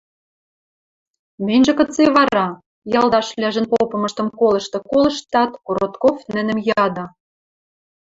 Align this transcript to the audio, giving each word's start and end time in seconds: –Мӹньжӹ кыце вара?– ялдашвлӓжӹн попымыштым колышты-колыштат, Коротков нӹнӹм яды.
–Мӹньжӹ 1.45 1.73
кыце 1.77 2.05
вара?– 2.15 2.47
ялдашвлӓжӹн 2.99 3.65
попымыштым 3.71 4.27
колышты-колыштат, 4.39 5.51
Коротков 5.65 6.17
нӹнӹм 6.33 6.59
яды. 6.83 7.05